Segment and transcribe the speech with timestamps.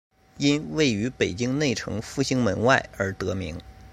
[0.37, 3.61] 因位于北京内城复兴门外而得名。